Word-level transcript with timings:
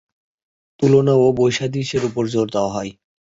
তুলনা 0.79 1.13
ও 1.15 1.27
বৈসাদৃশ্যের 1.37 2.03
ওপর 2.05 2.23
জোর 2.27 2.47
দেওয়া 2.53 2.71
হয়। 2.75 2.91